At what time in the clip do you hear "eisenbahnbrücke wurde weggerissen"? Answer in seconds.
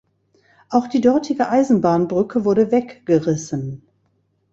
1.49-3.83